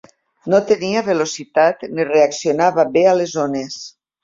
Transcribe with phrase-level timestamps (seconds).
[0.53, 3.81] No tenia velocitat ni reaccionava bé a les ones.